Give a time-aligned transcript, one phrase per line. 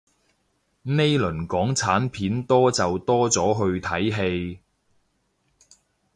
[0.81, 4.09] 呢輪港產片多就多咗去睇
[4.55, 4.59] 戲